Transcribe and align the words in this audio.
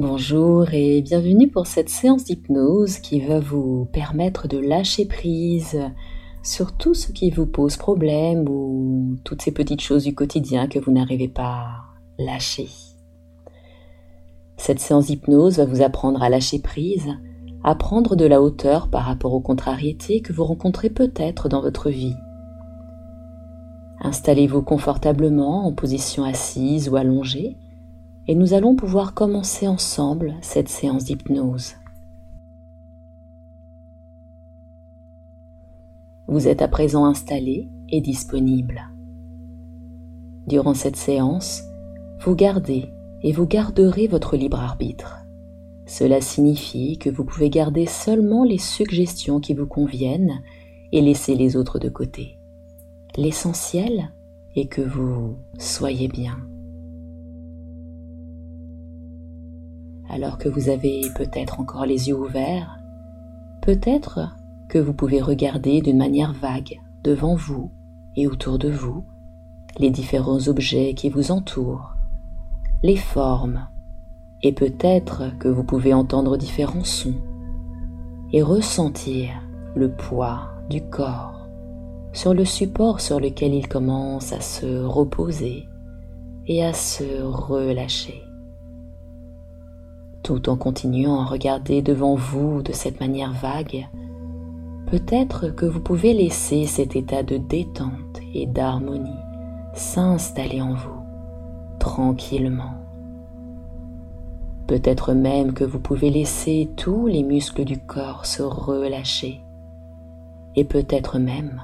Bonjour 0.00 0.72
et 0.72 1.02
bienvenue 1.02 1.48
pour 1.48 1.66
cette 1.66 1.88
séance 1.88 2.22
d'hypnose 2.22 2.98
qui 2.98 3.18
va 3.18 3.40
vous 3.40 3.88
permettre 3.92 4.46
de 4.46 4.56
lâcher 4.56 5.06
prise 5.06 5.76
sur 6.40 6.76
tout 6.76 6.94
ce 6.94 7.10
qui 7.10 7.30
vous 7.30 7.46
pose 7.46 7.76
problème 7.76 8.48
ou 8.48 9.16
toutes 9.24 9.42
ces 9.42 9.50
petites 9.50 9.80
choses 9.80 10.04
du 10.04 10.14
quotidien 10.14 10.68
que 10.68 10.78
vous 10.78 10.92
n'arrivez 10.92 11.26
pas 11.26 11.42
à 11.42 11.84
lâcher. 12.16 12.68
Cette 14.56 14.78
séance 14.78 15.06
d'hypnose 15.06 15.56
va 15.56 15.64
vous 15.64 15.82
apprendre 15.82 16.22
à 16.22 16.28
lâcher 16.28 16.60
prise, 16.60 17.08
à 17.64 17.74
prendre 17.74 18.14
de 18.14 18.24
la 18.24 18.40
hauteur 18.40 18.90
par 18.90 19.02
rapport 19.02 19.34
aux 19.34 19.40
contrariétés 19.40 20.20
que 20.20 20.32
vous 20.32 20.44
rencontrez 20.44 20.90
peut-être 20.90 21.48
dans 21.48 21.60
votre 21.60 21.90
vie. 21.90 22.14
Installez-vous 24.02 24.62
confortablement 24.62 25.66
en 25.66 25.72
position 25.72 26.22
assise 26.22 26.88
ou 26.88 26.94
allongée 26.94 27.56
et 28.28 28.34
nous 28.34 28.52
allons 28.52 28.76
pouvoir 28.76 29.14
commencer 29.14 29.66
ensemble 29.66 30.34
cette 30.42 30.68
séance 30.68 31.04
d'hypnose. 31.04 31.74
Vous 36.28 36.46
êtes 36.46 36.60
à 36.60 36.68
présent 36.68 37.06
installé 37.06 37.70
et 37.88 38.02
disponible. 38.02 38.82
Durant 40.46 40.74
cette 40.74 40.96
séance, 40.96 41.62
vous 42.20 42.34
gardez 42.34 42.92
et 43.22 43.32
vous 43.32 43.46
garderez 43.46 44.08
votre 44.08 44.36
libre 44.36 44.60
arbitre. 44.60 45.24
Cela 45.86 46.20
signifie 46.20 46.98
que 46.98 47.08
vous 47.08 47.24
pouvez 47.24 47.48
garder 47.48 47.86
seulement 47.86 48.44
les 48.44 48.58
suggestions 48.58 49.40
qui 49.40 49.54
vous 49.54 49.66
conviennent 49.66 50.42
et 50.92 51.00
laisser 51.00 51.34
les 51.34 51.56
autres 51.56 51.78
de 51.78 51.88
côté. 51.88 52.38
L'essentiel 53.16 54.12
est 54.54 54.66
que 54.66 54.82
vous 54.82 55.38
soyez 55.58 56.08
bien. 56.08 56.36
Alors 60.08 60.38
que 60.38 60.48
vous 60.48 60.68
avez 60.68 61.02
peut-être 61.14 61.60
encore 61.60 61.86
les 61.86 62.08
yeux 62.08 62.18
ouverts, 62.18 62.78
peut-être 63.62 64.36
que 64.68 64.78
vous 64.78 64.92
pouvez 64.92 65.20
regarder 65.20 65.80
d'une 65.80 65.98
manière 65.98 66.32
vague 66.32 66.80
devant 67.02 67.34
vous 67.34 67.70
et 68.16 68.26
autour 68.26 68.58
de 68.58 68.70
vous 68.70 69.04
les 69.78 69.90
différents 69.90 70.48
objets 70.48 70.94
qui 70.94 71.08
vous 71.08 71.30
entourent, 71.30 71.94
les 72.82 72.96
formes, 72.96 73.68
et 74.42 74.52
peut-être 74.52 75.36
que 75.38 75.48
vous 75.48 75.64
pouvez 75.64 75.94
entendre 75.94 76.36
différents 76.36 76.84
sons 76.84 77.14
et 78.32 78.42
ressentir 78.42 79.30
le 79.74 79.90
poids 79.90 80.50
du 80.68 80.82
corps 80.82 81.48
sur 82.12 82.34
le 82.34 82.44
support 82.44 83.00
sur 83.00 83.20
lequel 83.20 83.54
il 83.54 83.68
commence 83.68 84.32
à 84.32 84.40
se 84.40 84.84
reposer 84.84 85.68
et 86.46 86.64
à 86.64 86.72
se 86.72 87.22
relâcher 87.22 88.22
tout 90.28 90.50
en 90.50 90.56
continuant 90.56 91.20
à 91.20 91.24
regarder 91.24 91.80
devant 91.80 92.14
vous 92.14 92.60
de 92.60 92.72
cette 92.72 93.00
manière 93.00 93.32
vague, 93.32 93.88
peut-être 94.90 95.48
que 95.48 95.64
vous 95.64 95.80
pouvez 95.80 96.12
laisser 96.12 96.66
cet 96.66 96.96
état 96.96 97.22
de 97.22 97.38
détente 97.38 98.20
et 98.34 98.44
d'harmonie 98.44 99.08
s'installer 99.72 100.60
en 100.60 100.74
vous 100.74 101.00
tranquillement. 101.78 102.74
Peut-être 104.66 105.14
même 105.14 105.54
que 105.54 105.64
vous 105.64 105.78
pouvez 105.78 106.10
laisser 106.10 106.68
tous 106.76 107.06
les 107.06 107.22
muscles 107.22 107.64
du 107.64 107.78
corps 107.78 108.26
se 108.26 108.42
relâcher 108.42 109.40
et 110.56 110.64
peut-être 110.64 111.18
même 111.18 111.62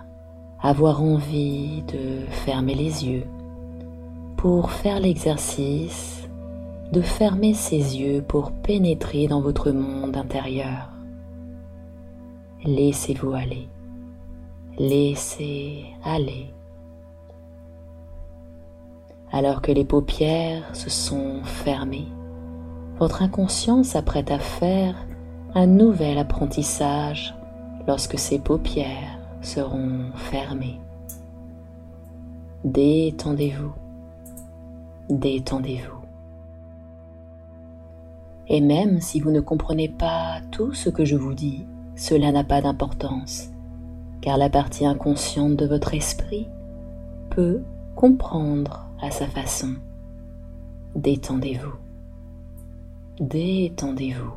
avoir 0.62 1.02
envie 1.02 1.82
de 1.82 2.24
fermer 2.30 2.74
les 2.74 3.04
yeux 3.04 3.26
pour 4.38 4.70
faire 4.70 5.00
l'exercice 5.00 6.23
de 6.92 7.00
fermer 7.00 7.54
ses 7.54 7.98
yeux 7.98 8.22
pour 8.22 8.52
pénétrer 8.52 9.26
dans 9.26 9.40
votre 9.40 9.70
monde 9.70 10.16
intérieur. 10.16 10.90
Laissez-vous 12.64 13.34
aller. 13.34 13.68
Laissez 14.78 15.84
aller. 16.04 16.52
Alors 19.32 19.62
que 19.62 19.72
les 19.72 19.84
paupières 19.84 20.74
se 20.74 20.90
sont 20.90 21.42
fermées, 21.42 22.08
votre 22.98 23.22
inconscient 23.22 23.82
s'apprête 23.82 24.30
à 24.30 24.38
faire 24.38 24.94
un 25.54 25.66
nouvel 25.66 26.18
apprentissage 26.18 27.34
lorsque 27.86 28.18
ces 28.18 28.38
paupières 28.38 29.18
seront 29.42 30.12
fermées. 30.14 30.80
Détendez-vous. 32.64 33.72
Détendez-vous. 35.10 36.03
Et 38.48 38.60
même 38.60 39.00
si 39.00 39.20
vous 39.20 39.30
ne 39.30 39.40
comprenez 39.40 39.88
pas 39.88 40.40
tout 40.50 40.74
ce 40.74 40.90
que 40.90 41.04
je 41.04 41.16
vous 41.16 41.34
dis, 41.34 41.66
cela 41.96 42.32
n'a 42.32 42.44
pas 42.44 42.60
d'importance, 42.60 43.50
car 44.20 44.36
la 44.36 44.50
partie 44.50 44.84
inconsciente 44.84 45.56
de 45.56 45.66
votre 45.66 45.94
esprit 45.94 46.48
peut 47.30 47.62
comprendre 47.94 48.86
à 49.00 49.10
sa 49.10 49.26
façon. 49.26 49.74
Détendez-vous. 50.94 51.74
Détendez-vous. 53.20 54.32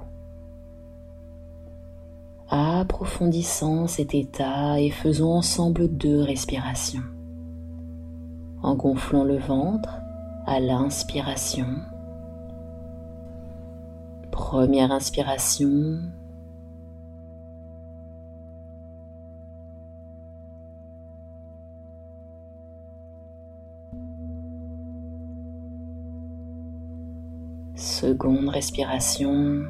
Approfondissons 2.50 3.88
cet 3.88 4.14
état 4.14 4.80
et 4.80 4.90
faisons 4.90 5.34
ensemble 5.34 5.90
deux 5.90 6.22
respirations. 6.22 7.04
En 8.64 8.76
gonflant 8.76 9.24
le 9.24 9.38
ventre 9.38 10.00
à 10.46 10.60
l'inspiration 10.60 11.68
Première 14.38 14.92
inspiration. 14.92 16.00
Seconde 27.76 28.50
respiration. 28.50 29.66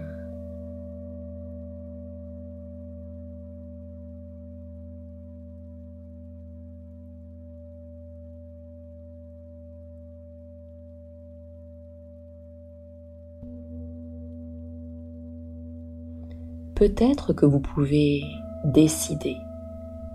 Peut-être 16.78 17.34
que 17.34 17.48
vous 17.48 17.60
pouvez 17.60 18.24
décider 18.64 19.38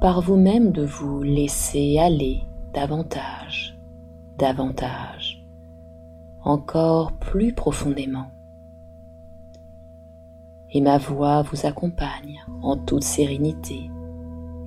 par 0.00 0.20
vous-même 0.20 0.70
de 0.70 0.84
vous 0.84 1.20
laisser 1.20 1.98
aller 1.98 2.44
davantage, 2.72 3.76
davantage, 4.38 5.44
encore 6.44 7.10
plus 7.14 7.52
profondément. 7.52 8.30
Et 10.70 10.80
ma 10.80 10.98
voix 10.98 11.42
vous 11.42 11.66
accompagne 11.66 12.44
en 12.62 12.76
toute 12.76 13.02
sérénité 13.02 13.90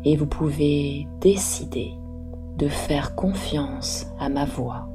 et 0.04 0.18
vous 0.18 0.28
pouvez 0.28 1.08
décider 1.22 1.94
de 2.58 2.68
faire 2.68 3.16
confiance 3.16 4.06
à 4.20 4.28
ma 4.28 4.44
voix. 4.44 4.90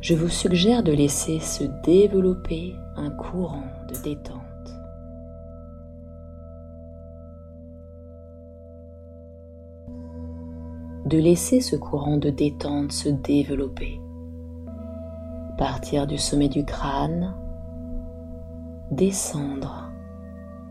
Je 0.00 0.14
vous 0.14 0.28
suggère 0.28 0.82
de 0.82 0.90
laisser 0.90 1.38
se 1.38 1.62
développer 1.84 2.74
un 2.96 3.10
courant 3.10 3.62
de 3.88 4.02
détente 4.02 4.51
de 11.06 11.18
laisser 11.18 11.60
ce 11.60 11.76
courant 11.76 12.16
de 12.16 12.30
détente 12.30 12.92
se 12.92 13.08
développer. 13.08 14.00
Partir 15.58 16.06
du 16.06 16.18
sommet 16.18 16.48
du 16.48 16.64
crâne, 16.64 17.34
descendre 18.90 19.90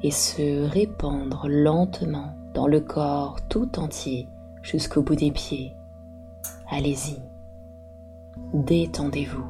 et 0.04 0.12
se 0.12 0.68
répandre 0.69 1.48
lentement 1.50 2.36
dans 2.54 2.68
le 2.68 2.80
corps 2.80 3.39
tout 3.50 3.80
entier 3.80 4.28
jusqu'au 4.62 5.01
bout 5.01 5.16
des 5.16 5.31
pieds. 5.31 5.75
Allez-y, 6.69 7.18
détendez-vous. 8.54 9.45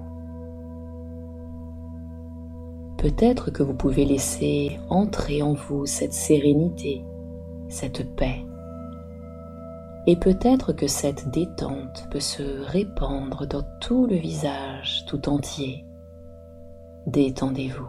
Peut-être 2.98 3.50
que 3.52 3.64
vous 3.64 3.74
pouvez 3.74 4.06
laisser 4.06 4.80
entrer 4.90 5.42
en 5.42 5.54
vous 5.54 5.86
cette 5.86 6.14
sérénité, 6.14 7.04
cette 7.68 8.16
paix 8.16 8.46
et 10.08 10.16
peut-être 10.16 10.74
que 10.74 10.88
cette 10.88 11.30
détente 11.30 12.08
peut 12.10 12.20
se 12.20 12.62
répandre 12.66 13.46
dans 13.46 13.64
tout 13.80 14.08
le 14.08 14.16
visage 14.16 15.06
tout 15.06 15.30
entier. 15.30 15.86
Détendez-vous. 17.06 17.88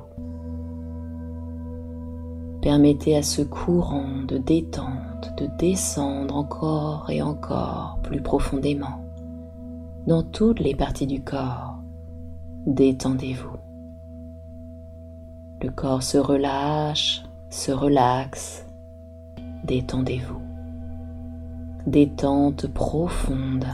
Permettez 2.61 3.17
à 3.17 3.23
ce 3.23 3.43
courant 3.43 4.23
de 4.29 4.38
détente 4.38 5.32
de 5.37 5.47
descendre 5.59 6.37
encore 6.37 7.11
et 7.11 7.23
encore 7.23 7.99
plus 8.03 8.20
profondément 8.20 9.03
dans 10.06 10.23
toutes 10.23 10.61
les 10.61 10.75
parties 10.75 11.06
du 11.06 11.23
corps. 11.23 11.76
Détendez-vous. 12.67 13.56
Le 15.62 15.70
corps 15.70 16.03
se 16.03 16.19
relâche, 16.19 17.23
se 17.50 17.70
relaxe. 17.73 18.67
Détendez-vous. 19.64 20.51
Détente 21.87 22.69
profonde. 22.69 23.67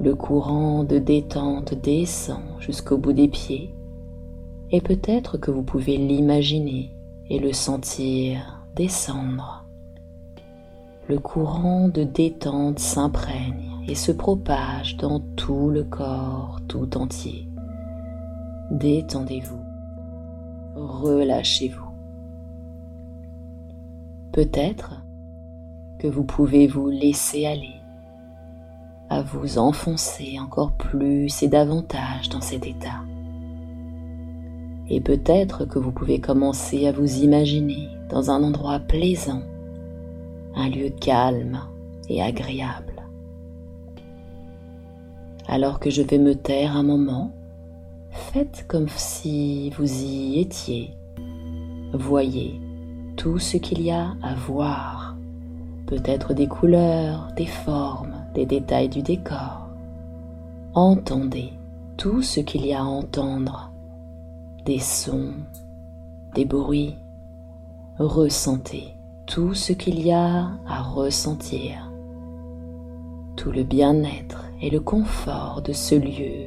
Le 0.00 0.16
courant 0.16 0.82
de 0.82 0.98
détente 0.98 1.74
descend 1.74 2.42
jusqu'au 2.58 2.98
bout 2.98 3.12
des 3.12 3.28
pieds 3.28 3.72
et 4.72 4.80
peut-être 4.80 5.38
que 5.38 5.52
vous 5.52 5.62
pouvez 5.62 5.96
l'imaginer 5.98 6.90
et 7.30 7.38
le 7.38 7.52
sentir 7.52 8.66
descendre. 8.74 9.64
Le 11.08 11.20
courant 11.20 11.86
de 11.88 12.02
détente 12.02 12.80
s'imprègne 12.80 13.70
et 13.86 13.94
se 13.94 14.10
propage 14.10 14.96
dans 14.96 15.20
tout 15.36 15.70
le 15.70 15.84
corps 15.84 16.58
tout 16.66 16.96
entier. 16.96 17.46
Détendez-vous, 18.72 19.62
relâchez-vous. 20.74 21.90
Peut-être 24.32 25.01
que 26.02 26.08
vous 26.08 26.24
pouvez 26.24 26.66
vous 26.66 26.88
laisser 26.90 27.46
aller, 27.46 27.76
à 29.08 29.22
vous 29.22 29.58
enfoncer 29.58 30.36
encore 30.40 30.72
plus 30.72 31.44
et 31.44 31.48
davantage 31.48 32.28
dans 32.28 32.40
cet 32.40 32.66
état. 32.66 33.02
Et 34.88 35.00
peut-être 35.00 35.64
que 35.64 35.78
vous 35.78 35.92
pouvez 35.92 36.18
commencer 36.18 36.88
à 36.88 36.92
vous 36.92 37.20
imaginer 37.22 37.88
dans 38.10 38.32
un 38.32 38.42
endroit 38.42 38.80
plaisant, 38.80 39.42
un 40.56 40.68
lieu 40.68 40.90
calme 40.90 41.60
et 42.08 42.20
agréable. 42.20 43.04
Alors 45.46 45.78
que 45.78 45.88
je 45.88 46.02
vais 46.02 46.18
me 46.18 46.34
taire 46.34 46.76
un 46.76 46.82
moment, 46.82 47.30
faites 48.10 48.64
comme 48.66 48.88
si 48.88 49.70
vous 49.78 50.02
y 50.02 50.40
étiez. 50.40 50.96
Voyez 51.92 52.60
tout 53.16 53.38
ce 53.38 53.56
qu'il 53.56 53.82
y 53.82 53.92
a 53.92 54.16
à 54.20 54.34
voir, 54.34 55.01
peut-être 55.92 56.32
des 56.32 56.46
couleurs, 56.46 57.28
des 57.36 57.44
formes, 57.44 58.14
des 58.32 58.46
détails 58.46 58.88
du 58.88 59.02
décor. 59.02 59.68
Entendez 60.72 61.52
tout 61.98 62.22
ce 62.22 62.40
qu'il 62.40 62.64
y 62.64 62.72
a 62.72 62.80
à 62.80 62.84
entendre 62.84 63.70
des 64.64 64.78
sons, 64.78 65.34
des 66.34 66.46
bruits. 66.46 66.96
Ressentez 67.98 68.94
tout 69.26 69.52
ce 69.52 69.74
qu'il 69.74 70.00
y 70.00 70.12
a 70.12 70.52
à 70.66 70.80
ressentir, 70.80 71.92
tout 73.36 73.52
le 73.52 73.62
bien-être 73.62 74.46
et 74.62 74.70
le 74.70 74.80
confort 74.80 75.60
de 75.60 75.74
ce 75.74 75.94
lieu 75.94 76.46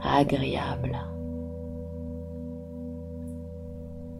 agréable. 0.00 0.96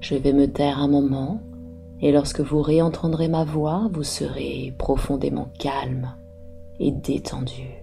Je 0.01 0.17
vais 0.17 0.33
me 0.33 0.49
taire 0.49 0.81
un 0.81 0.89
moment 0.89 1.41
et 2.01 2.13
lorsque 2.13 2.41
vous 2.41 2.63
réentendrez 2.63 3.29
ma 3.29 3.45
voix, 3.45 3.89
vous 3.93 4.05
serez 4.05 4.75
profondément 4.79 5.49
calme 5.59 6.15
et 6.79 6.93
détendu. 6.93 7.83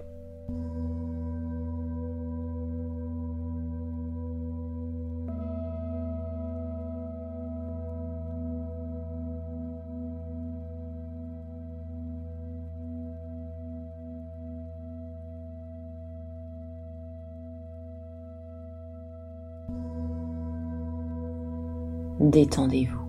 Détendez-vous. 22.20 23.03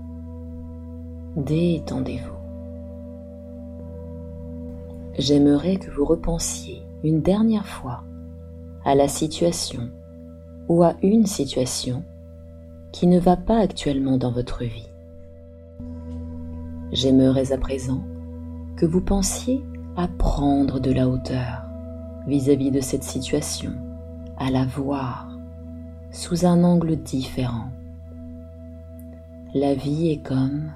Détendez-vous. 1.45 2.35
J'aimerais 5.19 5.77
que 5.77 5.91
vous 5.91 6.05
repensiez 6.05 6.83
une 7.03 7.21
dernière 7.21 7.67
fois 7.67 8.03
à 8.85 8.95
la 8.95 9.09
situation 9.09 9.91
ou 10.69 10.83
à 10.83 10.95
une 11.03 11.27
situation 11.27 12.03
qui 12.93 13.07
ne 13.07 13.19
va 13.19 13.37
pas 13.37 13.59
actuellement 13.59 14.17
dans 14.17 14.33
votre 14.33 14.65
vie. 14.65 14.89
J'aimerais 16.93 17.53
à 17.53 17.59
présent 17.59 18.03
que 18.77 18.87
vous 18.87 19.01
pensiez 19.01 19.63
à 19.97 20.09
prendre 20.09 20.81
de 20.81 20.93
la 20.93 21.09
hauteur 21.09 21.63
vis-à-vis 22.27 22.71
de 22.71 22.81
cette 22.81 23.05
situation, 23.05 23.73
à 24.39 24.51
la 24.51 24.65
voir 24.65 25.29
sous 26.11 26.47
un 26.47 26.65
angle 26.65 26.97
différent 26.97 27.69
la 29.55 29.73
vie 29.73 30.11
est 30.11 30.19
comme 30.19 30.73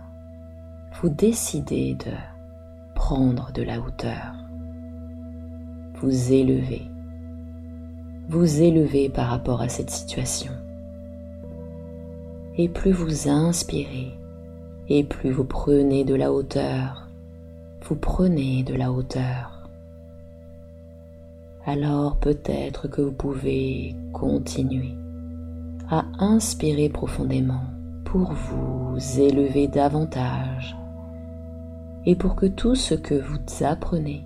vous 0.95 1.09
décidez 1.09 1.95
de 1.95 2.13
prendre 2.95 3.53
de 3.53 3.63
la 3.63 3.81
hauteur, 3.81 4.35
vous 5.95 6.33
élevez, 6.33 6.83
vous 8.29 8.63
élevez 8.63 9.09
par 9.09 9.29
rapport 9.29 9.61
à 9.61 9.69
cette 9.69 9.91
situation. 9.91 10.53
Et 12.57 12.69
plus 12.69 12.93
vous 12.93 13.29
inspirez, 13.29 14.19
et 14.89 15.05
plus 15.05 15.31
vous 15.31 15.45
prenez 15.45 16.05
de 16.05 16.15
la 16.15 16.33
hauteur, 16.33 17.09
vous 17.83 17.97
prenez 17.97 18.65
de 18.65 18.75
la 18.75 18.91
hauteur. 18.91 19.69
Alors 21.65 22.17
peut-être 22.17 22.89
que 22.89 23.03
vous 23.03 23.13
pouvez 23.13 23.95
continuer 24.13 24.95
à 25.91 26.05
inspirer 26.19 26.89
profondément 26.89 27.63
pour 28.11 28.33
vous 28.33 29.21
élever 29.21 29.69
davantage 29.69 30.79
et 32.07 32.17
pour 32.17 32.37
que 32.37 32.47
tout 32.47 32.75
ce 32.75 32.95
que 32.95 33.15
vous 33.15 33.39
apprenez 33.61 34.25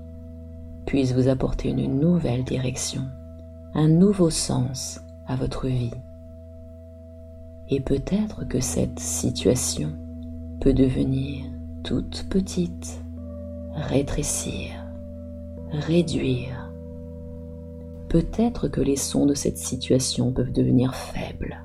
puisse 0.87 1.13
vous 1.13 1.27
apporter 1.27 1.71
une 1.71 1.99
nouvelle 1.99 2.45
direction, 2.45 3.03
un 3.75 3.89
nouveau 3.89 4.31
sens 4.31 5.01
à 5.27 5.35
votre 5.35 5.67
vie. 5.67 5.95
Et 7.71 7.81
peut-être 7.81 8.47
que 8.47 8.61
cette 8.61 9.01
situation 9.01 9.91
peut 10.61 10.75
devenir 10.75 11.45
toute 11.83 12.27
petite, 12.29 13.03
rétrécir, 13.75 14.71
réduire. 15.73 16.71
Peut-être 18.09 18.69
que 18.69 18.81
les 18.81 18.97
sons 18.97 19.27
de 19.27 19.35
cette 19.35 19.59
situation 19.59 20.33
peuvent 20.33 20.53
devenir 20.53 20.95
faibles 20.95 21.65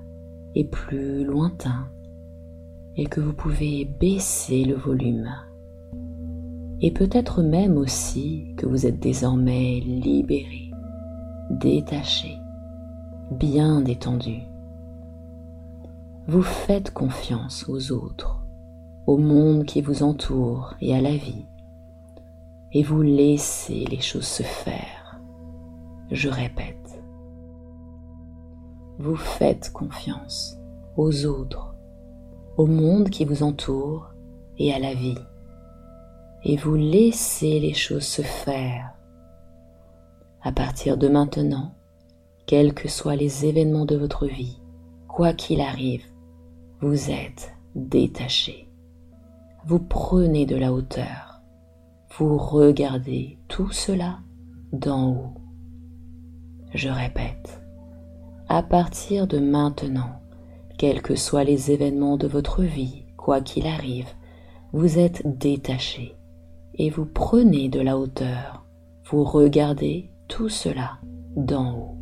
et 0.55 0.63
plus 0.63 1.23
lointains 1.23 1.89
et 2.97 3.05
que 3.05 3.21
vous 3.21 3.33
pouvez 3.33 3.85
baisser 3.85 4.65
le 4.65 4.75
volume. 4.75 5.29
Et 6.81 6.91
peut-être 6.91 7.43
même 7.43 7.77
aussi 7.77 8.53
que 8.57 8.65
vous 8.65 8.85
êtes 8.85 8.99
désormais 8.99 9.79
libéré, 9.79 10.71
détaché, 11.51 12.37
bien 13.31 13.81
détendu. 13.81 14.41
Vous 16.27 16.41
faites 16.41 16.91
confiance 16.91 17.69
aux 17.69 17.91
autres, 17.91 18.43
au 19.05 19.17
monde 19.17 19.65
qui 19.65 19.81
vous 19.81 20.03
entoure 20.03 20.75
et 20.81 20.95
à 20.95 21.01
la 21.01 21.15
vie, 21.15 21.45
et 22.73 22.83
vous 22.83 23.01
laissez 23.01 23.85
les 23.85 24.01
choses 24.01 24.27
se 24.27 24.43
faire. 24.43 25.19
Je 26.11 26.29
répète, 26.29 27.01
vous 28.99 29.15
faites 29.15 29.71
confiance 29.71 30.57
aux 30.95 31.25
autres, 31.25 31.76
au 32.57 32.65
monde 32.65 33.09
qui 33.09 33.23
vous 33.23 33.43
entoure 33.43 34.09
et 34.57 34.73
à 34.73 34.79
la 34.79 34.93
vie. 34.93 35.17
Et 36.43 36.57
vous 36.57 36.75
laissez 36.75 37.59
les 37.59 37.73
choses 37.73 38.05
se 38.05 38.23
faire. 38.23 38.93
À 40.41 40.51
partir 40.51 40.97
de 40.97 41.07
maintenant, 41.07 41.75
quels 42.47 42.73
que 42.73 42.87
soient 42.87 43.15
les 43.15 43.45
événements 43.45 43.85
de 43.85 43.95
votre 43.95 44.25
vie, 44.25 44.59
quoi 45.07 45.33
qu'il 45.33 45.61
arrive, 45.61 46.05
vous 46.81 47.11
êtes 47.11 47.53
détaché. 47.75 48.69
Vous 49.65 49.79
prenez 49.79 50.45
de 50.45 50.55
la 50.55 50.71
hauteur. 50.71 51.41
Vous 52.17 52.37
regardez 52.37 53.37
tout 53.47 53.71
cela 53.71 54.19
d'en 54.71 55.11
haut. 55.11 55.33
Je 56.73 56.89
répète, 56.89 57.61
à 58.47 58.63
partir 58.63 59.27
de 59.27 59.39
maintenant, 59.39 60.21
quels 60.77 61.01
que 61.01 61.15
soient 61.15 61.43
les 61.43 61.71
événements 61.71 62.17
de 62.17 62.27
votre 62.27 62.63
vie, 62.63 63.05
quoi 63.17 63.41
qu'il 63.41 63.65
arrive, 63.65 64.09
vous 64.73 64.99
êtes 64.99 65.23
détaché 65.37 66.15
et 66.75 66.89
vous 66.89 67.05
prenez 67.05 67.69
de 67.69 67.79
la 67.79 67.97
hauteur, 67.97 68.65
vous 69.05 69.23
regardez 69.23 70.11
tout 70.27 70.49
cela 70.49 70.99
d'en 71.35 71.73
haut. 71.75 71.97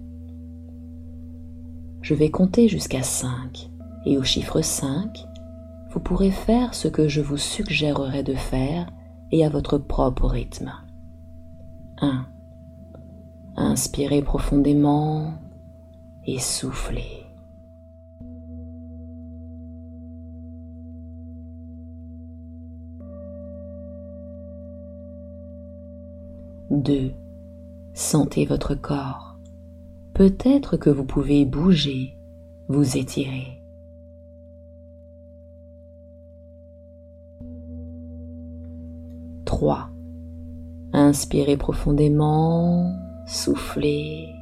Je 2.01 2.13
vais 2.13 2.29
compter 2.29 2.67
jusqu'à 2.67 3.01
5 3.01 3.69
et 4.05 4.17
au 4.17 4.23
chiffre 4.23 4.61
5, 4.61 5.25
vous 5.91 5.99
pourrez 5.99 6.31
faire 6.31 6.73
ce 6.73 6.87
que 6.87 7.07
je 7.07 7.21
vous 7.21 7.37
suggérerai 7.37 8.21
de 8.21 8.35
faire 8.35 8.91
et 9.31 9.45
à 9.45 9.49
votre 9.49 9.77
propre 9.77 10.27
rythme. 10.27 10.71
1. 12.01 12.25
Inspirez 13.55 14.21
profondément 14.21 15.33
et 16.25 16.39
soufflez. 16.39 17.24
2. 26.75 27.11
Sentez 27.93 28.45
votre 28.45 28.75
corps. 28.75 29.37
Peut-être 30.13 30.77
que 30.77 30.89
vous 30.89 31.05
pouvez 31.05 31.45
bouger, 31.45 32.17
vous 32.67 32.97
étirer. 32.97 33.61
3. 39.45 39.89
Inspirez 40.93 41.57
profondément, 41.57 42.93
soufflez. 43.25 44.35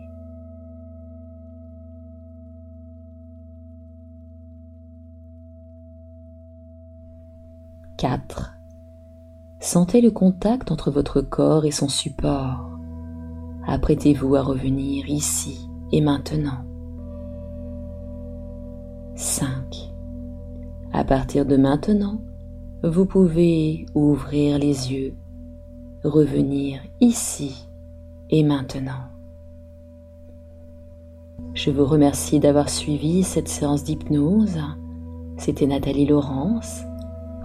4. 7.97 8.52
Sentez 9.73 10.01
le 10.01 10.11
contact 10.11 10.69
entre 10.71 10.91
votre 10.91 11.21
corps 11.21 11.65
et 11.65 11.71
son 11.71 11.89
support. 11.89 12.69
Apprêtez-vous 13.65 14.35
à 14.35 14.43
revenir 14.43 15.09
ici 15.09 15.67
et 15.91 15.99
maintenant. 15.99 16.63
5. 19.15 19.47
À 20.91 21.03
partir 21.03 21.47
de 21.47 21.57
maintenant, 21.57 22.21
vous 22.83 23.07
pouvez 23.07 23.87
ouvrir 23.95 24.59
les 24.59 24.93
yeux, 24.93 25.15
revenir 26.03 26.79
ici 27.01 27.67
et 28.29 28.43
maintenant. 28.43 29.09
Je 31.55 31.71
vous 31.71 31.85
remercie 31.85 32.39
d'avoir 32.39 32.69
suivi 32.69 33.23
cette 33.23 33.49
séance 33.49 33.83
d'hypnose. 33.83 34.59
C'était 35.39 35.65
Nathalie 35.65 36.05
Laurence. 36.05 36.83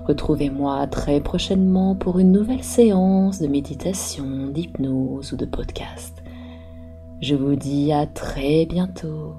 Retrouvez-moi 0.08 0.86
très 0.86 1.20
prochainement 1.20 1.94
pour 1.94 2.18
une 2.18 2.32
nouvelle 2.32 2.64
séance 2.64 3.42
de 3.42 3.46
méditation, 3.46 4.46
d'hypnose 4.46 5.34
ou 5.34 5.36
de 5.36 5.44
podcast. 5.44 6.22
Je 7.20 7.34
vous 7.34 7.56
dis 7.56 7.92
à 7.92 8.06
très 8.06 8.64
bientôt. 8.64 9.34